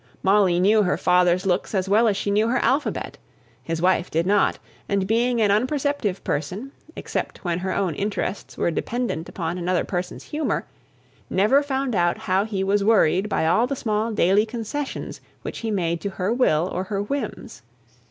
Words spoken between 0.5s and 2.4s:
knew her father's looks as well as she